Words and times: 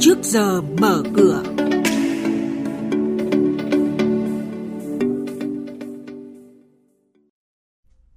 trước 0.00 0.18
giờ 0.22 0.60
mở 0.80 1.02
cửa. 1.14 1.42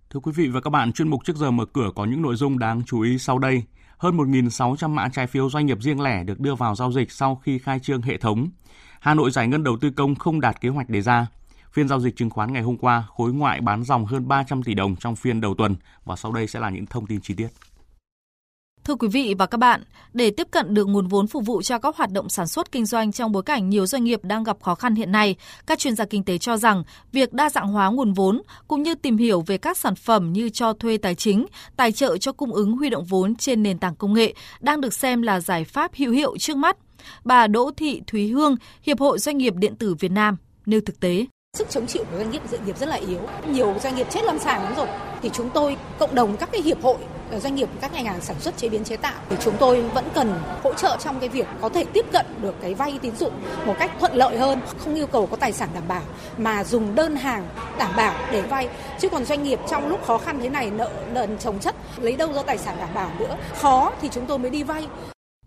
Thưa 0.09 0.19
quý 0.23 0.31
vị 0.35 0.47
và 0.47 0.61
các 0.61 0.69
bạn, 0.69 0.93
chuyên 0.93 1.07
mục 1.07 1.21
trước 1.25 1.35
giờ 1.35 1.51
mở 1.51 1.65
cửa 1.65 1.89
có 1.95 2.05
những 2.05 2.21
nội 2.21 2.35
dung 2.35 2.59
đáng 2.59 2.81
chú 2.85 3.01
ý 3.01 3.17
sau 3.17 3.39
đây. 3.39 3.63
Hơn 3.97 4.17
1.600 4.17 4.89
mã 4.89 5.09
trái 5.09 5.27
phiếu 5.27 5.49
doanh 5.49 5.65
nghiệp 5.65 5.77
riêng 5.81 6.01
lẻ 6.01 6.23
được 6.23 6.39
đưa 6.39 6.55
vào 6.55 6.75
giao 6.75 6.91
dịch 6.91 7.11
sau 7.11 7.35
khi 7.35 7.59
khai 7.59 7.79
trương 7.79 8.01
hệ 8.01 8.17
thống. 8.17 8.49
Hà 8.99 9.13
Nội 9.13 9.31
giải 9.31 9.47
ngân 9.47 9.63
đầu 9.63 9.77
tư 9.81 9.89
công 9.89 10.15
không 10.15 10.41
đạt 10.41 10.61
kế 10.61 10.69
hoạch 10.69 10.89
đề 10.89 11.01
ra. 11.01 11.27
Phiên 11.73 11.87
giao 11.87 11.99
dịch 11.99 12.15
chứng 12.15 12.29
khoán 12.29 12.53
ngày 12.53 12.61
hôm 12.61 12.77
qua, 12.77 13.03
khối 13.09 13.33
ngoại 13.33 13.61
bán 13.61 13.83
dòng 13.83 14.05
hơn 14.05 14.27
300 14.27 14.63
tỷ 14.63 14.73
đồng 14.73 14.95
trong 14.95 15.15
phiên 15.15 15.41
đầu 15.41 15.55
tuần 15.57 15.75
và 16.05 16.15
sau 16.15 16.31
đây 16.31 16.47
sẽ 16.47 16.59
là 16.59 16.69
những 16.69 16.85
thông 16.85 17.05
tin 17.05 17.21
chi 17.21 17.33
tiết. 17.33 17.47
Thưa 18.83 18.95
quý 18.95 19.07
vị 19.07 19.35
và 19.37 19.45
các 19.45 19.57
bạn, 19.57 19.83
để 20.13 20.29
tiếp 20.29 20.47
cận 20.51 20.73
được 20.73 20.87
nguồn 20.87 21.07
vốn 21.07 21.27
phục 21.27 21.45
vụ 21.45 21.61
cho 21.61 21.79
các 21.79 21.95
hoạt 21.95 22.11
động 22.11 22.29
sản 22.29 22.47
xuất 22.47 22.71
kinh 22.71 22.85
doanh 22.85 23.11
trong 23.11 23.31
bối 23.31 23.43
cảnh 23.43 23.69
nhiều 23.69 23.85
doanh 23.85 24.03
nghiệp 24.03 24.19
đang 24.23 24.43
gặp 24.43 24.57
khó 24.61 24.75
khăn 24.75 24.95
hiện 24.95 25.11
nay, 25.11 25.35
các 25.67 25.79
chuyên 25.79 25.95
gia 25.95 26.05
kinh 26.05 26.23
tế 26.23 26.37
cho 26.37 26.57
rằng 26.57 26.83
việc 27.11 27.33
đa 27.33 27.49
dạng 27.49 27.67
hóa 27.67 27.89
nguồn 27.89 28.13
vốn 28.13 28.41
cũng 28.67 28.83
như 28.83 28.95
tìm 28.95 29.17
hiểu 29.17 29.43
về 29.47 29.57
các 29.57 29.77
sản 29.77 29.95
phẩm 29.95 30.33
như 30.33 30.49
cho 30.49 30.73
thuê 30.73 30.97
tài 30.97 31.15
chính, 31.15 31.45
tài 31.75 31.91
trợ 31.91 32.17
cho 32.17 32.31
cung 32.31 32.53
ứng 32.53 32.77
huy 32.77 32.89
động 32.89 33.05
vốn 33.05 33.35
trên 33.35 33.63
nền 33.63 33.79
tảng 33.79 33.95
công 33.95 34.13
nghệ 34.13 34.33
đang 34.59 34.81
được 34.81 34.93
xem 34.93 35.21
là 35.21 35.39
giải 35.39 35.63
pháp 35.63 35.91
hữu 35.95 36.11
hiệu 36.11 36.37
trước 36.37 36.57
mắt. 36.57 36.77
Bà 37.23 37.47
Đỗ 37.47 37.71
Thị 37.77 38.01
Thúy 38.07 38.27
Hương, 38.27 38.55
Hiệp 38.81 38.99
hội 38.99 39.19
Doanh 39.19 39.37
nghiệp 39.37 39.53
điện 39.55 39.75
tử 39.75 39.95
Việt 39.99 40.11
Nam 40.11 40.37
nêu 40.65 40.81
thực 40.85 40.99
tế. 40.99 41.25
Sức 41.57 41.69
chống 41.69 41.87
chịu 41.87 42.03
của 42.11 42.17
doanh 42.17 42.31
nghiệp 42.31 42.41
dự 42.51 42.57
nghiệp 42.65 42.77
rất 42.77 42.89
là 42.89 42.95
yếu. 42.95 43.19
Nhiều 43.47 43.75
doanh 43.83 43.95
nghiệp 43.95 44.07
chết 44.09 44.23
lâm 44.23 44.39
sàng 44.39 44.63
lắm 44.63 44.73
rồi. 44.75 44.87
Thì 45.21 45.29
chúng 45.33 45.49
tôi 45.49 45.77
cộng 45.99 46.15
đồng 46.15 46.37
các 46.37 46.49
cái 46.51 46.61
hiệp 46.61 46.81
hội 46.81 46.97
ờ, 47.31 47.39
doanh 47.39 47.55
nghiệp 47.55 47.69
các 47.81 47.93
ngành 47.93 48.05
hàng 48.05 48.21
sản 48.21 48.39
xuất 48.39 48.57
chế 48.57 48.69
biến 48.69 48.83
chế 48.83 48.97
tạo 48.97 49.13
thì 49.29 49.35
chúng 49.43 49.53
tôi 49.59 49.81
vẫn 49.81 50.05
cần 50.15 50.33
hỗ 50.63 50.73
trợ 50.73 50.97
trong 51.03 51.19
cái 51.19 51.29
việc 51.29 51.47
có 51.61 51.69
thể 51.69 51.85
tiếp 51.93 52.05
cận 52.11 52.25
được 52.41 52.55
cái 52.61 52.73
vay 52.73 52.99
tín 53.01 53.15
dụng 53.15 53.33
một 53.65 53.75
cách 53.79 53.91
thuận 53.99 54.13
lợi 54.15 54.37
hơn, 54.37 54.59
không 54.77 54.95
yêu 54.95 55.07
cầu 55.07 55.27
có 55.27 55.37
tài 55.37 55.51
sản 55.51 55.69
đảm 55.73 55.83
bảo 55.87 56.01
mà 56.37 56.63
dùng 56.63 56.95
đơn 56.95 57.15
hàng 57.15 57.47
đảm 57.77 57.91
bảo 57.97 58.15
để 58.31 58.41
vay. 58.41 58.69
Chứ 58.99 59.09
còn 59.09 59.25
doanh 59.25 59.43
nghiệp 59.43 59.59
trong 59.69 59.87
lúc 59.87 60.05
khó 60.05 60.17
khăn 60.17 60.39
thế 60.41 60.49
này 60.49 60.71
nợ 60.71 60.91
nần 61.13 61.37
chồng 61.37 61.59
chất 61.59 61.75
lấy 61.97 62.15
đâu 62.15 62.33
ra 62.33 62.43
tài 62.43 62.57
sản 62.57 62.75
đảm 62.79 62.89
bảo 62.93 63.11
nữa. 63.19 63.37
Khó 63.55 63.91
thì 64.01 64.09
chúng 64.11 64.25
tôi 64.25 64.39
mới 64.39 64.51
đi 64.51 64.63
vay. 64.63 64.87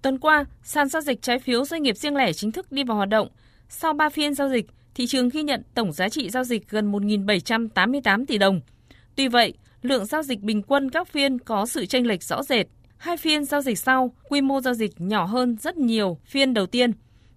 Tuần 0.02 0.18
qua, 0.18 0.44
sàn 0.62 0.88
giao 0.88 1.02
dịch 1.02 1.22
trái 1.22 1.38
phiếu 1.38 1.64
doanh 1.64 1.82
nghiệp 1.82 1.96
riêng 1.96 2.16
lẻ 2.16 2.32
chính 2.32 2.52
thức 2.52 2.72
đi 2.72 2.84
vào 2.84 2.96
hoạt 2.96 3.08
động. 3.08 3.28
Sau 3.68 3.92
3 3.92 4.10
phiên 4.10 4.34
giao 4.34 4.48
dịch, 4.48 4.66
thị 4.96 5.06
trường 5.06 5.28
ghi 5.28 5.42
nhận 5.42 5.62
tổng 5.74 5.92
giá 5.92 6.08
trị 6.08 6.30
giao 6.30 6.44
dịch 6.44 6.68
gần 6.68 6.92
1.788 6.92 8.24
tỷ 8.26 8.38
đồng. 8.38 8.60
Tuy 9.16 9.28
vậy, 9.28 9.54
lượng 9.82 10.06
giao 10.06 10.22
dịch 10.22 10.40
bình 10.40 10.62
quân 10.62 10.90
các 10.90 11.08
phiên 11.08 11.38
có 11.38 11.66
sự 11.66 11.86
chênh 11.86 12.06
lệch 12.06 12.22
rõ 12.22 12.42
rệt. 12.42 12.66
Hai 12.96 13.16
phiên 13.16 13.44
giao 13.44 13.60
dịch 13.60 13.78
sau, 13.78 14.14
quy 14.28 14.40
mô 14.40 14.60
giao 14.60 14.74
dịch 14.74 14.92
nhỏ 14.98 15.24
hơn 15.24 15.56
rất 15.60 15.76
nhiều 15.76 16.18
phiên 16.24 16.54
đầu 16.54 16.66
tiên. 16.66 16.92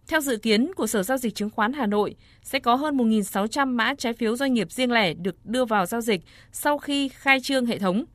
Theo 0.07 0.21
dự 0.21 0.37
kiến 0.37 0.71
của 0.75 0.87
Sở 0.87 1.03
Giao 1.03 1.17
dịch 1.17 1.35
Chứng 1.35 1.49
khoán 1.49 1.73
Hà 1.73 1.85
Nội, 1.85 2.15
sẽ 2.43 2.59
có 2.59 2.75
hơn 2.75 2.97
1.600 2.97 3.67
mã 3.67 3.93
trái 3.97 4.13
phiếu 4.13 4.35
doanh 4.35 4.53
nghiệp 4.53 4.71
riêng 4.71 4.91
lẻ 4.91 5.13
được 5.13 5.45
đưa 5.45 5.65
vào 5.65 5.85
giao 5.85 6.01
dịch 6.01 6.21
sau 6.51 6.77
khi 6.77 7.09
khai 7.09 7.39
trương 7.41 7.65
hệ 7.65 7.79
thống. 7.79 8.05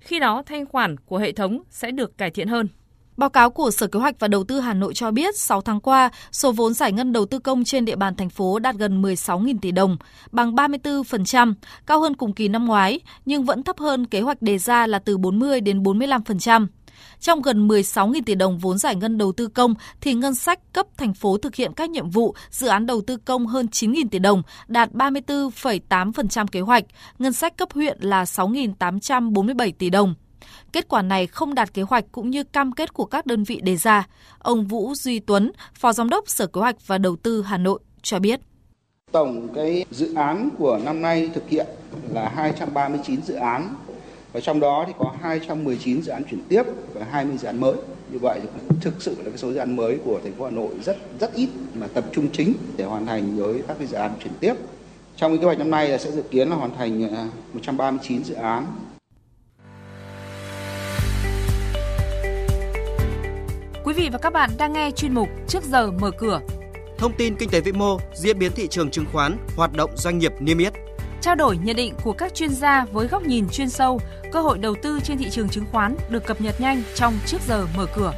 Khi 0.00 0.18
đó, 0.18 0.42
thanh 0.46 0.66
khoản 0.66 0.96
của 0.96 1.18
hệ 1.18 1.32
thống 1.32 1.62
sẽ 1.70 1.90
được 1.90 2.18
cải 2.18 2.30
thiện 2.30 2.48
hơn. 2.48 2.68
Báo 3.16 3.30
cáo 3.30 3.50
của 3.50 3.70
Sở 3.70 3.86
Kế 3.86 3.98
hoạch 3.98 4.20
và 4.20 4.28
Đầu 4.28 4.44
tư 4.44 4.60
Hà 4.60 4.74
Nội 4.74 4.94
cho 4.94 5.10
biết 5.10 5.36
6 5.36 5.60
tháng 5.60 5.80
qua, 5.80 6.10
số 6.32 6.52
vốn 6.52 6.74
giải 6.74 6.92
ngân 6.92 7.12
đầu 7.12 7.26
tư 7.26 7.38
công 7.38 7.64
trên 7.64 7.84
địa 7.84 7.96
bàn 7.96 8.16
thành 8.16 8.30
phố 8.30 8.58
đạt 8.58 8.76
gần 8.76 9.02
16.000 9.02 9.58
tỷ 9.62 9.70
đồng, 9.70 9.96
bằng 10.32 10.54
34%, 10.54 11.54
cao 11.86 12.00
hơn 12.00 12.14
cùng 12.14 12.32
kỳ 12.32 12.48
năm 12.48 12.66
ngoái, 12.66 13.00
nhưng 13.26 13.44
vẫn 13.44 13.62
thấp 13.62 13.78
hơn 13.78 14.06
kế 14.06 14.20
hoạch 14.20 14.42
đề 14.42 14.58
ra 14.58 14.86
là 14.86 14.98
từ 14.98 15.18
40 15.18 15.60
đến 15.60 15.82
45%. 15.82 16.66
Trong 17.20 17.42
gần 17.42 17.68
16.000 17.68 18.22
tỷ 18.26 18.34
đồng 18.34 18.58
vốn 18.58 18.78
giải 18.78 18.96
ngân 18.96 19.18
đầu 19.18 19.32
tư 19.32 19.46
công 19.46 19.74
thì 20.00 20.14
ngân 20.14 20.34
sách 20.34 20.72
cấp 20.72 20.86
thành 20.96 21.14
phố 21.14 21.38
thực 21.38 21.54
hiện 21.54 21.72
các 21.72 21.90
nhiệm 21.90 22.10
vụ 22.10 22.34
dự 22.50 22.66
án 22.66 22.86
đầu 22.86 23.00
tư 23.00 23.16
công 23.16 23.46
hơn 23.46 23.66
9.000 23.66 24.08
tỷ 24.10 24.18
đồng, 24.18 24.42
đạt 24.68 24.92
34,8% 24.92 26.46
kế 26.46 26.60
hoạch, 26.60 26.84
ngân 27.18 27.32
sách 27.32 27.56
cấp 27.56 27.68
huyện 27.74 27.98
là 28.00 28.24
6.847 28.24 29.72
tỷ 29.78 29.90
đồng. 29.90 30.14
Kết 30.72 30.88
quả 30.88 31.02
này 31.02 31.26
không 31.26 31.54
đạt 31.54 31.74
kế 31.74 31.82
hoạch 31.82 32.04
cũng 32.12 32.30
như 32.30 32.44
cam 32.44 32.72
kết 32.72 32.94
của 32.94 33.04
các 33.04 33.26
đơn 33.26 33.44
vị 33.44 33.60
đề 33.62 33.76
ra. 33.76 34.06
Ông 34.38 34.66
Vũ 34.66 34.94
Duy 34.94 35.18
Tuấn, 35.18 35.52
Phó 35.74 35.92
Giám 35.92 36.08
đốc 36.08 36.28
Sở 36.28 36.46
Kế 36.46 36.60
hoạch 36.60 36.86
và 36.86 36.98
Đầu 36.98 37.16
tư 37.16 37.42
Hà 37.42 37.58
Nội 37.58 37.80
cho 38.02 38.18
biết. 38.18 38.40
Tổng 39.12 39.48
cái 39.54 39.84
dự 39.90 40.14
án 40.14 40.48
của 40.58 40.80
năm 40.84 41.02
nay 41.02 41.30
thực 41.34 41.48
hiện 41.48 41.66
là 42.12 42.28
239 42.28 43.22
dự 43.22 43.34
án 43.34 43.74
và 44.32 44.40
trong 44.40 44.60
đó 44.60 44.84
thì 44.86 44.92
có 44.98 45.14
219 45.20 46.02
dự 46.02 46.12
án 46.12 46.22
chuyển 46.30 46.40
tiếp 46.48 46.62
và 46.94 47.06
20 47.10 47.36
dự 47.38 47.46
án 47.46 47.60
mới. 47.60 47.74
Như 48.10 48.18
vậy 48.18 48.40
thực 48.80 49.02
sự 49.02 49.14
là 49.18 49.24
cái 49.24 49.38
số 49.38 49.52
dự 49.52 49.56
án 49.56 49.76
mới 49.76 49.98
của 50.04 50.20
thành 50.24 50.32
phố 50.32 50.44
Hà 50.44 50.50
Nội 50.50 50.74
rất 50.84 50.96
rất 51.20 51.34
ít 51.34 51.48
mà 51.74 51.86
tập 51.86 52.04
trung 52.12 52.28
chính 52.32 52.52
để 52.76 52.84
hoàn 52.84 53.06
thành 53.06 53.36
với 53.36 53.62
các 53.68 53.76
cái 53.78 53.86
dự 53.86 53.96
án 53.96 54.12
chuyển 54.22 54.32
tiếp. 54.40 54.54
Trong 55.16 55.30
cái 55.32 55.38
kế 55.38 55.44
hoạch 55.44 55.58
năm 55.58 55.70
nay 55.70 55.88
là 55.88 55.98
sẽ 55.98 56.10
dự 56.10 56.22
kiến 56.22 56.48
là 56.48 56.56
hoàn 56.56 56.76
thành 56.76 57.14
à, 57.14 57.28
139 57.52 58.24
dự 58.24 58.34
án 58.34 58.66
Quý 63.84 63.94
vị 63.94 64.08
và 64.12 64.18
các 64.18 64.32
bạn 64.32 64.50
đang 64.58 64.72
nghe 64.72 64.90
chuyên 64.90 65.14
mục 65.14 65.28
Trước 65.48 65.62
giờ 65.62 65.90
mở 65.90 66.10
cửa. 66.18 66.40
Thông 66.98 67.12
tin 67.18 67.36
kinh 67.36 67.50
tế 67.50 67.60
vĩ 67.60 67.72
mô, 67.72 67.98
diễn 68.14 68.38
biến 68.38 68.52
thị 68.52 68.68
trường 68.68 68.90
chứng 68.90 69.04
khoán, 69.12 69.36
hoạt 69.56 69.72
động 69.76 69.90
doanh 69.96 70.18
nghiệp 70.18 70.32
niêm 70.40 70.58
yết. 70.58 70.72
Trao 71.20 71.34
đổi 71.34 71.56
nhận 71.56 71.76
định 71.76 71.94
của 72.04 72.12
các 72.12 72.34
chuyên 72.34 72.50
gia 72.50 72.84
với 72.84 73.06
góc 73.06 73.22
nhìn 73.22 73.48
chuyên 73.48 73.70
sâu, 73.70 74.00
cơ 74.32 74.40
hội 74.40 74.58
đầu 74.58 74.74
tư 74.82 75.00
trên 75.04 75.18
thị 75.18 75.30
trường 75.30 75.48
chứng 75.48 75.64
khoán 75.72 75.96
được 76.10 76.26
cập 76.26 76.40
nhật 76.40 76.60
nhanh 76.60 76.82
trong 76.94 77.14
Trước 77.26 77.38
giờ 77.48 77.66
mở 77.76 77.86
cửa. 77.96 78.12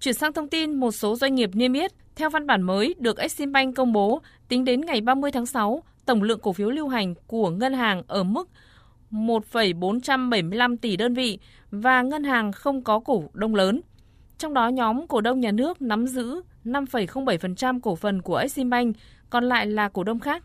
Chuyển 0.00 0.14
sang 0.14 0.32
thông 0.32 0.48
tin 0.48 0.74
một 0.74 0.92
số 0.92 1.16
doanh 1.16 1.34
nghiệp 1.34 1.50
niêm 1.52 1.72
yết 1.72 1.92
theo 2.16 2.30
văn 2.30 2.46
bản 2.46 2.62
mới 2.62 2.94
được 2.98 3.18
Eximbank 3.18 3.76
công 3.76 3.92
bố, 3.92 4.22
tính 4.48 4.64
đến 4.64 4.80
ngày 4.80 5.00
30 5.00 5.30
tháng 5.30 5.46
6, 5.46 5.82
tổng 6.06 6.22
lượng 6.22 6.40
cổ 6.42 6.52
phiếu 6.52 6.70
lưu 6.70 6.88
hành 6.88 7.14
của 7.26 7.50
ngân 7.50 7.74
hàng 7.74 8.02
ở 8.06 8.22
mức 8.22 8.48
1,475 9.10 10.76
tỷ 10.76 10.96
đơn 10.96 11.14
vị 11.14 11.38
và 11.70 12.02
ngân 12.02 12.24
hàng 12.24 12.52
không 12.52 12.82
có 12.82 13.00
cổ 13.00 13.24
đông 13.32 13.54
lớn. 13.54 13.80
Trong 14.38 14.54
đó 14.54 14.68
nhóm 14.68 15.06
cổ 15.06 15.20
đông 15.20 15.40
nhà 15.40 15.52
nước 15.52 15.82
nắm 15.82 16.06
giữ 16.06 16.40
5,07% 16.64 17.80
cổ 17.80 17.96
phần 17.96 18.22
của 18.22 18.36
Eximbank, 18.36 18.96
còn 19.30 19.44
lại 19.44 19.66
là 19.66 19.88
cổ 19.88 20.04
đông 20.04 20.20
khác. 20.20 20.44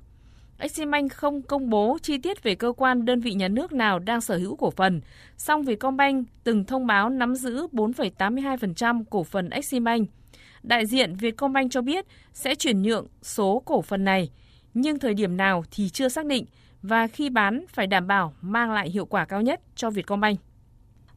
Eximbank 0.58 1.14
không 1.14 1.42
công 1.42 1.70
bố 1.70 1.98
chi 2.02 2.18
tiết 2.18 2.44
về 2.44 2.56
cơ 2.56 2.74
quan 2.78 3.06
đơn 3.06 3.20
vị 3.20 3.34
nhà 3.34 3.48
nước 3.48 3.74
nào 3.74 4.00
đang 4.00 4.22
sở 4.22 4.38
hữu 4.38 4.56
cổ 4.56 4.72
phần, 4.72 5.02
song 5.38 5.64
Vietcombank 5.64 6.28
từng 6.44 6.66
thông 6.66 6.88
báo 6.88 7.10
nắm 7.10 7.36
giữ 7.36 7.68
4,82% 7.68 9.04
cổ 9.10 9.24
phần 9.24 9.50
Eximbank. 9.50 10.10
Đại 10.64 10.86
diện 10.86 11.16
Vietcombank 11.16 11.72
cho 11.72 11.82
biết 11.82 12.06
sẽ 12.34 12.56
chuyển 12.56 12.82
nhượng 12.82 13.08
số 13.22 13.62
cổ 13.66 13.82
phần 13.82 14.04
này, 14.04 14.30
nhưng 14.74 15.00
thời 15.00 15.14
điểm 15.14 15.38
nào 15.38 15.64
thì 15.72 15.90
chưa 15.90 16.10
xác 16.10 16.26
định– 16.26 16.46
và 16.82 17.08
khi 17.08 17.30
bán 17.30 17.66
phải 17.70 17.88
đảm 17.88 18.08
bảo 18.08 18.34
mang 18.42 18.72
lại 18.72 18.90
hiệu 18.90 19.06
quả 19.06 19.26
cao 19.26 19.42
nhất 19.42 19.62
cho 19.76 19.90
Vietcombank. 19.90 20.40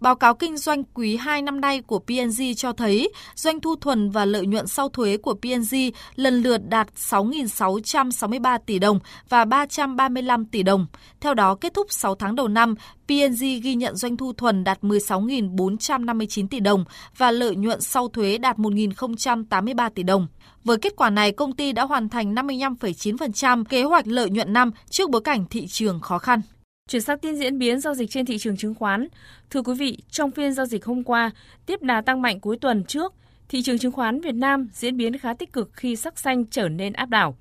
Báo 0.04 0.15
cáo 0.15 0.34
kinh 0.34 0.56
doanh 0.56 0.84
quý 0.84 1.16
2 1.16 1.42
năm 1.42 1.60
nay 1.60 1.81
của 1.81 1.98
P&G 1.98 2.42
cho 2.56 2.72
thấy 2.72 3.12
doanh 3.34 3.60
thu 3.60 3.76
thuần 3.76 4.10
và 4.10 4.25
lợi 4.25 4.47
nhuận 4.47 4.66
sau 4.66 4.88
thuế 4.88 5.16
của 5.16 5.34
P&G 5.34 5.76
lần 6.16 6.42
lượt 6.42 6.60
đạt 6.69 6.88
6.663 6.97 8.59
tỷ 8.66 8.78
đồng 8.78 8.98
và 9.28 9.44
335 9.44 10.44
tỷ 10.44 10.62
đồng. 10.62 10.87
Theo 11.20 11.34
đó, 11.34 11.54
kết 11.54 11.75
thúc 11.75 11.87
6 11.91 12.14
tháng 12.14 12.34
đầu 12.34 12.48
năm, 12.48 12.75
P&G 13.06 13.44
ghi 13.62 13.75
nhận 13.75 13.97
doanh 13.97 14.16
thu 14.16 14.32
thuần 14.32 14.64
đạt 14.64 14.82
16.459 14.82 16.48
tỷ 16.48 16.60
đồng 16.60 16.84
và 17.16 17.31
lợi 17.31 17.56
nhuận 17.56 17.81
sau 17.81 18.09
thuế 18.09 18.38
đạt 18.38 18.56
1.083 18.56 19.91
tỷ 19.91 20.03
đồng. 20.03 20.26
Với 20.64 20.76
kết 20.76 20.97
quả 20.97 21.10
này, 21.10 21.32
công 21.32 21.53
ty 21.53 21.72
đã 21.72 21.84
hoàn 21.84 22.09
thành 22.09 22.34
55,9% 22.34 23.64
kế 23.64 23.82
hoạch 23.82 24.06
lợi 24.06 24.31
nhuận 24.31 24.53
năm 24.53 24.70
trước 24.91 25.10
bối 25.10 25.20
cảnh 25.20 25.44
thị 25.50 25.66
trường 25.66 26.00
khó 26.00 26.19
khăn. 26.19 26.41
Chuyển 26.88 27.02
sang 27.02 27.18
tin 27.18 27.36
diễn 27.36 27.58
biến 27.58 27.80
giao 27.80 27.94
dịch 27.94 28.10
trên 28.10 28.26
thị 28.26 28.38
trường 28.38 28.56
chứng 28.56 28.75
khoán. 28.75 29.08
Thưa 29.50 29.62
quý 29.62 29.75
vị, 29.75 29.98
trong 30.10 30.31
phiên 30.31 30.52
giao 30.52 30.66
dịch 30.66 30.84
hôm 30.84 31.02
qua, 31.04 31.31
tiếp 31.66 31.82
đà 31.82 32.00
tăng 32.00 32.22
mạnh 32.22 32.40
cuối 32.40 32.56
tuần 32.56 32.84
trước, 32.84 33.14
thị 33.48 33.62
trường 33.62 33.78
chứng 33.78 33.92
khoán 33.92 34.20
Việt 34.20 34.34
Nam 34.34 34.69
diễn 34.72 34.96
biến 34.96 35.19
khá 35.19 35.34
tích 35.34 35.52
cực 35.52 35.70
khi 35.72 35.96
sắc 35.96 36.19
xanh 36.19 36.46
trở 36.46 36.69
nên 36.69 36.92
áp 36.92 37.08
đảo. 37.08 37.36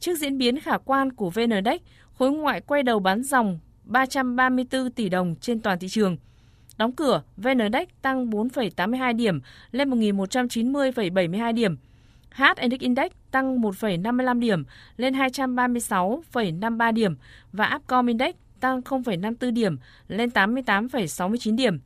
Trước 0.00 0.18
diễn 0.18 0.38
biến 0.38 0.60
khả 0.60 0.78
quan 0.78 1.12
của 1.12 1.30
VN 1.30 1.50
Index, 1.50 1.80
khối 2.18 2.30
ngoại 2.30 2.60
quay 2.60 2.82
đầu 2.82 3.00
bán 3.00 3.22
dòng 3.22 3.58
334 3.84 4.90
tỷ 4.90 5.08
đồng 5.08 5.34
trên 5.40 5.60
toàn 5.60 5.78
thị 5.78 5.88
trường. 5.88 6.16
Đóng 6.78 6.92
cửa, 6.92 7.22
VN 7.36 7.58
Index 7.58 7.88
tăng 8.02 8.30
4,82 8.30 9.16
điểm 9.16 9.40
lên 9.72 9.90
1.190,72 9.90 11.54
điểm. 11.54 11.76
HNX 12.30 12.80
Index 12.80 13.12
tăng 13.30 13.60
1,55 13.60 14.40
điểm 14.40 14.64
lên 14.96 15.14
236,53 15.14 16.92
điểm 16.92 17.16
và 17.52 17.74
Upcom 17.76 18.06
Index 18.06 18.34
tăng 18.64 18.80
0,54 18.80 19.52
điểm 19.52 19.76
lên 20.08 20.28
88,69 20.28 21.56
điểm. 21.56 21.80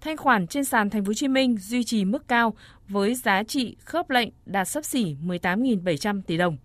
Thanh 0.00 0.16
khoản 0.16 0.46
trên 0.46 0.64
sàn 0.64 0.90
Thành 0.90 1.04
phố 1.04 1.08
Hồ 1.08 1.14
Chí 1.14 1.28
Minh 1.28 1.58
duy 1.58 1.84
trì 1.84 2.04
mức 2.04 2.28
cao 2.28 2.54
với 2.88 3.14
giá 3.14 3.42
trị 3.42 3.76
khớp 3.84 4.10
lệnh 4.10 4.28
đạt 4.46 4.68
sấp 4.68 4.84
xỉ 4.84 5.16
18.700 5.24 6.22
tỷ 6.26 6.36
đồng. 6.36 6.56